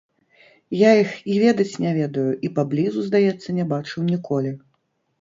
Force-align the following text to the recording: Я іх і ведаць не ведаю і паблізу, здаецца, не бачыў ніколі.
Я 0.77 0.91
іх 1.01 1.11
і 1.33 1.35
ведаць 1.43 1.77
не 1.85 1.93
ведаю 1.99 2.25
і 2.49 2.53
паблізу, 2.57 3.07
здаецца, 3.11 3.49
не 3.63 3.71
бачыў 3.79 4.11
ніколі. 4.13 4.61